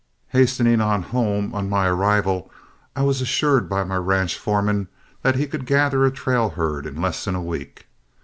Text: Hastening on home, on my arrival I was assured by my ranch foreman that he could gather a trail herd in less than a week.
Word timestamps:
Hastening 0.29 0.81
on 0.81 1.03
home, 1.03 1.53
on 1.53 1.69
my 1.69 1.85
arrival 1.85 2.49
I 2.95 3.03
was 3.03 3.21
assured 3.21 3.69
by 3.69 3.83
my 3.83 3.97
ranch 3.97 4.35
foreman 4.35 4.87
that 5.21 5.35
he 5.35 5.45
could 5.45 5.67
gather 5.67 6.05
a 6.07 6.11
trail 6.11 6.49
herd 6.49 6.87
in 6.87 6.99
less 6.99 7.23
than 7.25 7.35
a 7.35 7.43
week. 7.43 7.85